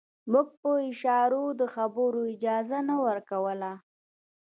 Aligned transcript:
موږ 0.31 0.47
په 0.61 0.69
اشارو 0.89 1.43
د 1.59 1.61
خبرو 1.75 2.21
اجازه 2.33 2.79
نه 2.89 2.95
ورکوله. 3.05 3.71